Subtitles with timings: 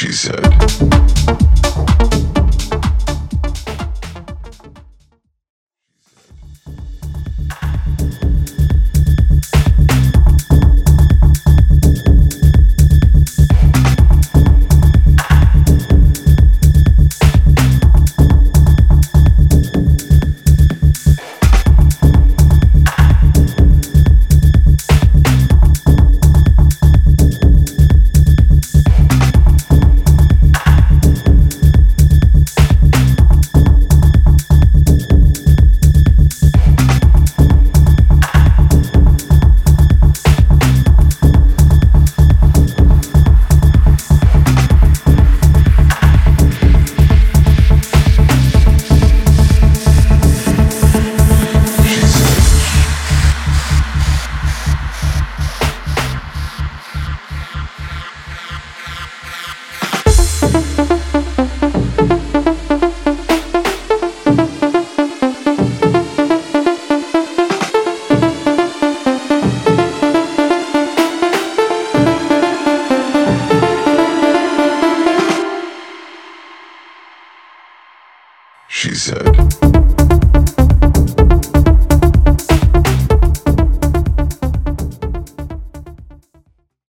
[0.00, 1.49] she said.
[78.70, 79.89] she said.